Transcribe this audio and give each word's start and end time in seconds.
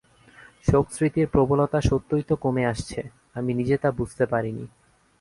শোকস্মৃতির 0.71 1.27
প্রবলতা 1.27 1.81
সত্যই 1.81 2.21
তো 2.21 2.35
কমে 2.35 2.65
আসছে- 2.65 3.09
আমি 3.33 3.53
নিজে 3.53 3.77
তা 3.77 3.91
বুঝতে 3.91 4.25
পারি 4.25 4.51
নি। 4.51 4.67